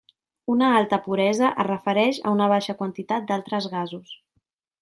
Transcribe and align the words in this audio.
Una 0.53 0.69
alta 0.77 0.97
puresa 1.03 1.51
es 1.63 1.67
refereix 1.69 2.21
a 2.23 2.33
una 2.39 2.49
baixa 2.55 2.77
quantitat 2.83 3.31
d'altres 3.33 3.73
gasos. 3.75 4.21